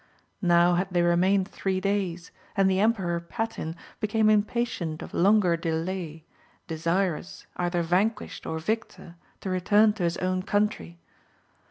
Now 0.41 0.73
had 0.73 0.87
they 0.91 1.03
re 1.03 1.13
mained 1.15 1.47
three 1.47 1.79
days, 1.79 2.31
and 2.57 2.67
the 2.67 2.79
Emperor 2.79 3.19
Patin 3.19 3.75
became 3.99 4.31
impatient 4.31 5.03
of 5.03 5.13
longer 5.13 5.55
delay, 5.55 6.25
desirous, 6.65 7.45
either 7.57 7.83
vanquished 7.83 8.47
or 8.47 8.57
victor, 8.57 9.13
to 9.41 9.49
return 9.51 9.93
to 9.93 10.03
his 10.03 10.17
own 10.17 10.41
country. 10.41 10.97